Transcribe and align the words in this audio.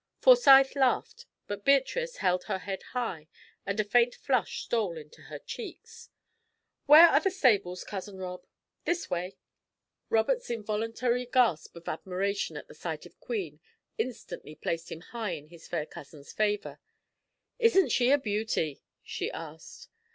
Forsyth 0.17 0.75
laughed, 0.75 1.27
but 1.45 1.63
Beatrice 1.63 2.17
held 2.17 2.45
her 2.45 2.57
head 2.57 2.81
high, 2.93 3.27
and 3.67 3.79
a 3.79 3.83
faint 3.83 4.15
flush 4.15 4.63
stole 4.63 4.97
into 4.97 5.21
her 5.21 5.37
cheeks. 5.37 6.09
"Where 6.87 7.07
are 7.09 7.19
the 7.19 7.29
stables, 7.29 7.83
Cousin 7.83 8.17
Rob?" 8.17 8.43
"This 8.83 9.11
way." 9.11 9.37
Robert's 10.09 10.49
involuntary 10.49 11.27
gasp 11.27 11.75
of 11.75 11.87
admiration 11.87 12.57
at 12.57 12.67
the 12.67 12.73
sight 12.73 13.05
of 13.05 13.19
Queen 13.19 13.59
instantly 13.99 14.55
placed 14.55 14.91
him 14.91 15.01
high 15.01 15.33
in 15.33 15.49
his 15.49 15.67
fair 15.67 15.85
cousin's 15.85 16.33
favour. 16.33 16.79
"Isn't 17.59 17.89
she 17.91 18.09
a 18.09 18.17
beauty?" 18.17 18.81
she 19.03 19.29
asked. 19.31 19.87